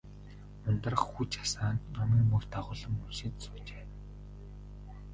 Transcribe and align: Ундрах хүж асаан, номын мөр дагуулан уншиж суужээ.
Ундрах 0.69 1.01
хүж 1.13 1.31
асаан, 1.45 1.75
номын 1.95 2.21
мөр 2.31 2.43
дагуулан 2.53 2.93
уншиж 3.05 3.33
суужээ. 3.43 3.85